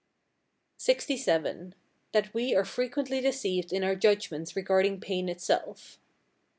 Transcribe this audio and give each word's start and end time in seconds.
LXVII. 0.79 1.73
That 2.11 2.33
we 2.33 2.55
are 2.55 2.65
frequently 2.65 3.21
deceived 3.21 3.71
in 3.71 3.83
our 3.83 3.93
judgments 3.93 4.55
regarding 4.55 4.99
pain 4.99 5.29
itself. 5.29 5.99